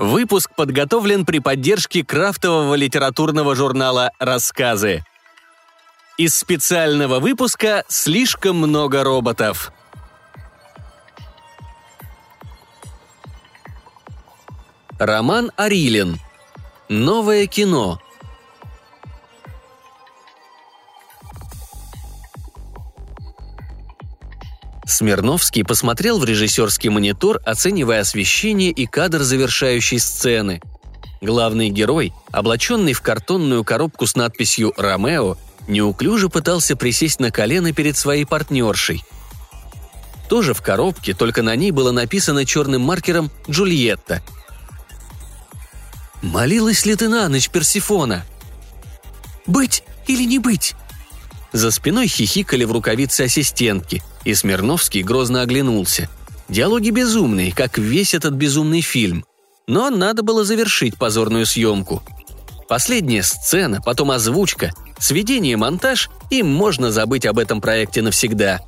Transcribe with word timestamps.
Выпуск 0.00 0.52
подготовлен 0.56 1.26
при 1.26 1.40
поддержке 1.40 2.02
крафтового 2.02 2.74
литературного 2.74 3.54
журнала 3.54 4.12
«Рассказы». 4.18 5.04
Из 6.16 6.34
специального 6.34 7.20
выпуска 7.20 7.84
«Слишком 7.86 8.56
много 8.56 9.04
роботов». 9.04 9.70
Роман 14.98 15.52
Арилин. 15.56 16.16
Новое 16.88 17.46
кино. 17.46 18.00
Смирновский 25.00 25.64
посмотрел 25.64 26.18
в 26.18 26.26
режиссерский 26.26 26.90
монитор, 26.90 27.40
оценивая 27.46 28.00
освещение 28.00 28.70
и 28.70 28.84
кадр 28.84 29.22
завершающей 29.22 29.98
сцены. 29.98 30.60
Главный 31.22 31.70
герой, 31.70 32.12
облаченный 32.30 32.92
в 32.92 33.00
картонную 33.00 33.64
коробку 33.64 34.06
с 34.06 34.14
надписью 34.14 34.74
«Ромео», 34.76 35.38
неуклюже 35.68 36.28
пытался 36.28 36.76
присесть 36.76 37.18
на 37.18 37.30
колено 37.30 37.72
перед 37.72 37.96
своей 37.96 38.26
партнершей. 38.26 39.02
Тоже 40.28 40.52
в 40.52 40.60
коробке, 40.60 41.14
только 41.14 41.40
на 41.40 41.56
ней 41.56 41.70
было 41.70 41.92
написано 41.92 42.44
черным 42.44 42.82
маркером 42.82 43.30
«Джульетта». 43.48 44.22
«Молилась 46.20 46.84
ли 46.84 46.94
ты 46.94 47.08
на 47.08 47.26
ночь, 47.30 47.48
Персифона?» 47.48 48.26
«Быть 49.46 49.82
или 50.06 50.24
не 50.24 50.38
быть?» 50.38 50.74
За 51.52 51.70
спиной 51.70 52.06
хихикали 52.06 52.64
в 52.64 52.72
рукавице 52.72 53.22
ассистентки, 53.22 54.02
и 54.24 54.34
Смирновский 54.34 55.02
грозно 55.02 55.42
оглянулся. 55.42 56.08
Диалоги 56.48 56.90
безумные, 56.90 57.52
как 57.52 57.78
весь 57.78 58.14
этот 58.14 58.34
безумный 58.34 58.80
фильм. 58.80 59.24
Но 59.66 59.90
надо 59.90 60.22
было 60.22 60.44
завершить 60.44 60.96
позорную 60.96 61.46
съемку. 61.46 62.02
Последняя 62.68 63.22
сцена, 63.22 63.80
потом 63.80 64.12
озвучка, 64.12 64.72
сведение, 64.98 65.56
монтаж, 65.56 66.08
и 66.30 66.42
можно 66.42 66.92
забыть 66.92 67.26
об 67.26 67.38
этом 67.38 67.60
проекте 67.60 68.02
навсегда. 68.02 68.60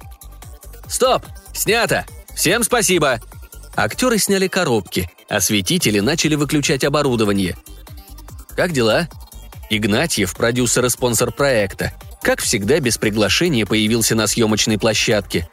«Стоп! 0.88 1.24
Снято! 1.54 2.04
Всем 2.34 2.64
спасибо!» 2.64 3.20
Актеры 3.74 4.18
сняли 4.18 4.48
коробки, 4.48 5.10
осветители 5.28 6.00
начали 6.00 6.34
выключать 6.34 6.84
оборудование. 6.84 7.56
«Как 8.56 8.72
дела?» 8.72 9.08
Игнатьев, 9.70 10.34
продюсер 10.36 10.84
и 10.84 10.90
спонсор 10.90 11.32
проекта, 11.32 11.92
как 12.22 12.40
всегда, 12.40 12.80
без 12.80 12.98
приглашения 12.98 13.66
появился 13.66 14.14
на 14.14 14.26
съемочной 14.26 14.78
площадке. 14.78 15.48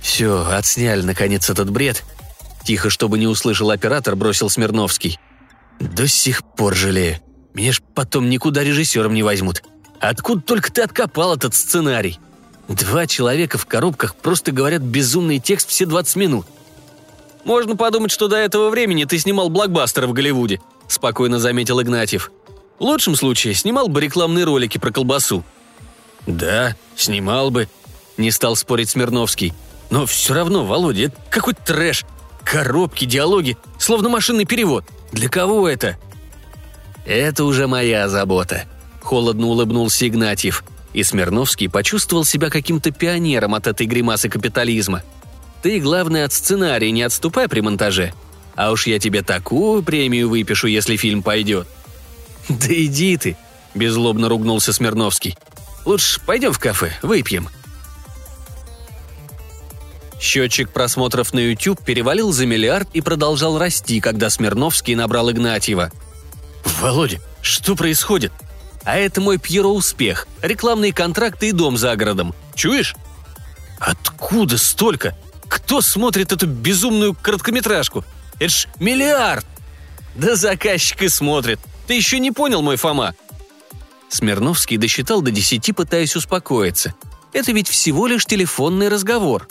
«Все, 0.00 0.46
отсняли, 0.50 1.02
наконец, 1.02 1.48
этот 1.50 1.70
бред»,– 1.70 2.04
тихо, 2.64 2.90
чтобы 2.90 3.18
не 3.18 3.26
услышал 3.26 3.70
оператор, 3.70 4.16
бросил 4.16 4.50
Смирновский. 4.50 5.18
«До 5.80 6.06
сих 6.06 6.42
пор 6.44 6.74
жалею. 6.74 7.18
Меня 7.54 7.72
ж 7.72 7.80
потом 7.94 8.28
никуда 8.28 8.62
режиссером 8.62 9.14
не 9.14 9.22
возьмут. 9.22 9.62
Откуда 10.00 10.42
только 10.42 10.72
ты 10.72 10.82
откопал 10.82 11.34
этот 11.34 11.54
сценарий? 11.54 12.18
Два 12.68 13.06
человека 13.06 13.58
в 13.58 13.66
коробках 13.66 14.14
просто 14.14 14.52
говорят 14.52 14.82
безумный 14.82 15.38
текст 15.38 15.70
все 15.70 15.86
20 15.86 16.16
минут. 16.16 16.46
«Можно 17.44 17.76
подумать, 17.76 18.10
что 18.10 18.28
до 18.28 18.36
этого 18.36 18.68
времени 18.68 19.04
ты 19.04 19.18
снимал 19.18 19.48
блокбастеры 19.48 20.06
в 20.06 20.12
Голливуде»,– 20.12 20.60
спокойно 20.88 21.38
заметил 21.38 21.80
Игнатьев. 21.80 22.30
«В 22.78 22.82
лучшем 22.82 23.16
случае 23.16 23.54
снимал 23.54 23.88
бы 23.88 24.00
рекламные 24.00 24.44
ролики 24.44 24.78
про 24.78 24.90
колбасу». 24.90 25.44
«Да, 26.28 26.76
снимал 26.94 27.50
бы»,– 27.50 27.68
не 28.18 28.30
стал 28.30 28.54
спорить 28.54 28.90
Смирновский. 28.90 29.54
«Но 29.90 30.04
все 30.04 30.34
равно, 30.34 30.64
Володя, 30.66 31.04
это 31.04 31.16
какой 31.30 31.54
трэш. 31.54 32.04
Коробки, 32.44 33.06
диалоги, 33.06 33.56
словно 33.78 34.10
машинный 34.10 34.44
перевод. 34.44 34.84
Для 35.10 35.30
кого 35.30 35.66
это?» 35.66 35.96
«Это 37.06 37.44
уже 37.44 37.66
моя 37.66 38.08
забота»,– 38.10 38.66
холодно 39.00 39.46
улыбнулся 39.46 40.06
Игнатьев. 40.06 40.64
И 40.92 41.02
Смирновский 41.02 41.70
почувствовал 41.70 42.26
себя 42.26 42.50
каким-то 42.50 42.90
пионером 42.90 43.54
от 43.54 43.66
этой 43.66 43.86
гримасы 43.86 44.28
капитализма. 44.28 45.02
«Ты, 45.62 45.80
главное, 45.80 46.26
от 46.26 46.34
сценария 46.34 46.90
не 46.90 47.02
отступай 47.02 47.48
при 47.48 47.60
монтаже. 47.60 48.12
А 48.54 48.70
уж 48.70 48.86
я 48.86 48.98
тебе 48.98 49.22
такую 49.22 49.82
премию 49.82 50.28
выпишу, 50.28 50.66
если 50.66 50.96
фильм 50.96 51.22
пойдет». 51.22 51.66
«Да 52.50 52.68
иди 52.68 53.16
ты»,– 53.16 53.38
беззлобно 53.74 54.28
ругнулся 54.28 54.74
Смирновский. 54.74 55.38
Лучше 55.88 56.20
пойдем 56.20 56.52
в 56.52 56.58
кафе, 56.58 56.92
выпьем». 57.00 57.48
Счетчик 60.20 60.68
просмотров 60.68 61.32
на 61.32 61.38
YouTube 61.38 61.82
перевалил 61.82 62.30
за 62.30 62.44
миллиард 62.44 62.90
и 62.92 63.00
продолжал 63.00 63.58
расти, 63.58 63.98
когда 63.98 64.28
Смирновский 64.28 64.94
набрал 64.94 65.30
Игнатьева. 65.30 65.90
«Володя, 66.62 67.20
что 67.40 67.74
происходит? 67.74 68.32
А 68.84 68.98
это 68.98 69.22
мой 69.22 69.38
Пьеро-успех, 69.38 70.28
рекламные 70.42 70.92
контракты 70.92 71.48
и 71.48 71.52
дом 71.52 71.78
за 71.78 71.96
городом. 71.96 72.34
Чуешь?» 72.54 72.94
«Откуда 73.80 74.58
столько? 74.58 75.16
Кто 75.48 75.80
смотрит 75.80 76.32
эту 76.32 76.46
безумную 76.46 77.14
короткометражку? 77.14 78.04
Это 78.38 78.50
ж 78.50 78.68
миллиард!» 78.78 79.46
«Да 80.16 80.36
заказчик 80.36 81.00
и 81.00 81.08
смотрит. 81.08 81.58
Ты 81.86 81.94
еще 81.94 82.18
не 82.18 82.30
понял, 82.30 82.60
мой 82.60 82.76
Фома?» 82.76 83.14
Смирновский 84.08 84.76
досчитал 84.76 85.22
до 85.22 85.30
десяти, 85.30 85.72
пытаясь 85.72 86.16
успокоиться. 86.16 86.94
Это 87.32 87.52
ведь 87.52 87.68
всего 87.68 88.06
лишь 88.06 88.24
телефонный 88.24 88.88
разговор. 88.88 89.48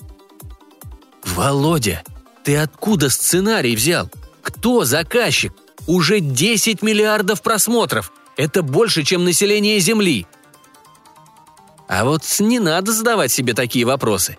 «Володя, 1.24 2.04
ты 2.44 2.58
откуда 2.58 3.10
сценарий 3.10 3.76
взял? 3.76 4.10
Кто 4.42 4.86
заказчик? 4.86 5.54
Уже 5.86 6.20
10 6.20 6.82
миллиардов 6.82 7.42
просмотров. 7.42 8.12
Это 8.36 8.64
больше, 8.64 9.04
чем 9.04 9.26
население 9.26 9.80
Земли». 9.80 10.26
А 11.88 12.04
вот 12.04 12.24
не 12.40 12.60
надо 12.60 12.92
задавать 12.92 13.32
себе 13.32 13.54
такие 13.54 13.86
вопросы. 13.86 14.38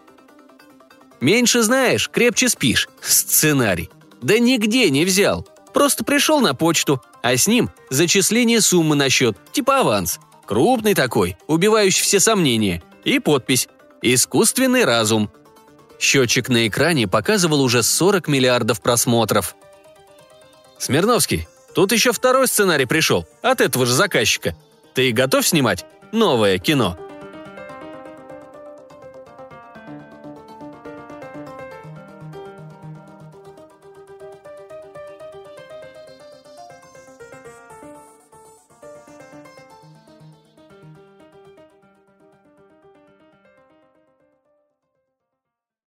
Меньше 1.21 1.63
знаешь, 1.63 2.09
крепче 2.09 2.49
спишь. 2.49 2.89
Сценарий. 3.01 3.91
Да 4.21 4.39
нигде 4.39 4.91
не 4.91 5.05
взял. 5.05 5.47
Просто 5.73 6.05
пришел 6.05 6.41
на 6.41 6.55
почту, 6.55 7.03
а 7.23 7.37
с 7.37 7.47
ним 7.47 7.71
зачисление 7.91 8.61
суммы 8.61 8.97
на 8.97 9.11
счет, 9.11 9.37
типа 9.53 9.81
аванс. 9.81 10.19
Крупный 10.47 10.95
такой, 10.95 11.37
убивающий 11.47 12.03
все 12.03 12.21
сомнения. 12.21 12.83
И 13.05 13.19
подпись 13.19 13.69
«Искусственный 14.03 14.85
разум». 14.85 15.31
Счетчик 15.99 16.49
на 16.49 16.69
экране 16.69 17.09
показывал 17.09 17.61
уже 17.61 17.83
40 17.83 18.29
миллиардов 18.29 18.81
просмотров. 18.81 19.57
«Смирновский, 20.79 21.49
тут 21.75 21.93
еще 21.93 22.13
второй 22.13 22.47
сценарий 22.47 22.87
пришел, 22.87 23.27
от 23.43 23.61
этого 23.61 23.85
же 23.85 23.93
заказчика. 23.93 24.57
Ты 24.95 25.13
готов 25.13 25.47
снимать 25.47 25.85
новое 26.13 26.59
кино?» 26.59 26.97